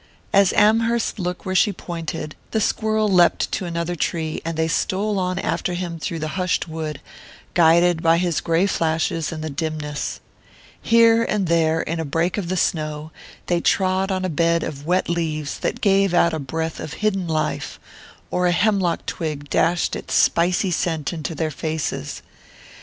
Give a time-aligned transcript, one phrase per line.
[0.33, 5.19] As Amherst looked where she pointed, the squirrel leapt to another tree, and they stole
[5.19, 6.99] on after him through the hushed wood,
[7.53, 10.19] guided by his grey flashes in the dimness.
[10.81, 13.11] Here and there, in a break of the snow,
[13.45, 17.27] they trod on a bed of wet leaves that gave out a breath of hidden
[17.27, 17.79] life,
[18.31, 22.23] or a hemlock twig dashed its spicy scent into their faces.